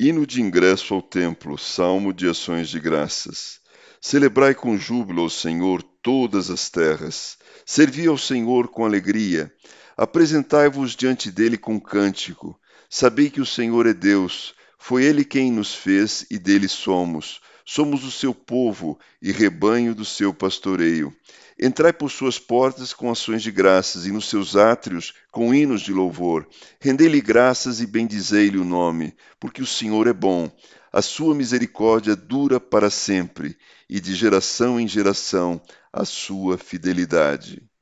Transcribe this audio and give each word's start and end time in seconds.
Hino 0.00 0.26
de 0.26 0.40
ingresso 0.40 0.94
ao 0.94 1.02
templo, 1.02 1.56
salmo 1.56 2.12
de 2.12 2.28
ações 2.28 2.68
de 2.68 2.80
graças. 2.80 3.60
Celebrai 4.00 4.54
com 4.54 4.76
júbilo 4.76 5.22
ao 5.22 5.30
Senhor 5.30 5.82
todas 6.02 6.50
as 6.50 6.68
terras. 6.68 7.36
Servi 7.64 8.06
ao 8.06 8.18
Senhor 8.18 8.68
com 8.68 8.84
alegria. 8.84 9.52
Apresentai-vos 9.96 10.96
diante 10.96 11.30
dele 11.30 11.56
com 11.56 11.80
cântico. 11.80 12.58
Sabei 12.90 13.30
que 13.30 13.40
o 13.40 13.46
Senhor 13.46 13.86
é 13.86 13.94
Deus. 13.94 14.54
Foi 14.76 15.04
ele 15.04 15.24
quem 15.24 15.52
nos 15.52 15.74
fez 15.74 16.26
e 16.28 16.38
dele 16.38 16.68
somos. 16.68 17.40
Somos 17.64 18.04
o 18.04 18.10
seu 18.10 18.34
povo 18.34 18.98
e 19.20 19.30
rebanho 19.30 19.94
do 19.94 20.04
seu 20.04 20.34
pastoreio. 20.34 21.14
Entrai 21.60 21.92
por 21.92 22.10
suas 22.10 22.38
portas 22.38 22.92
com 22.92 23.10
ações 23.10 23.42
de 23.42 23.52
graças 23.52 24.06
e 24.06 24.10
nos 24.10 24.28
seus 24.28 24.56
átrios 24.56 25.14
com 25.30 25.54
hinos 25.54 25.82
de 25.82 25.92
louvor. 25.92 26.46
Rendei-lhe 26.80 27.20
graças 27.20 27.80
e 27.80 27.86
bendizei-lhe 27.86 28.58
o 28.58 28.64
nome, 28.64 29.14
porque 29.38 29.62
o 29.62 29.66
Senhor 29.66 30.06
é 30.06 30.12
bom. 30.12 30.50
A 30.92 31.00
sua 31.00 31.34
misericórdia 31.34 32.16
dura 32.16 32.58
para 32.58 32.90
sempre 32.90 33.56
e 33.88 34.00
de 34.00 34.14
geração 34.14 34.80
em 34.80 34.88
geração 34.88 35.60
a 35.92 36.04
sua 36.04 36.58
fidelidade. 36.58 37.62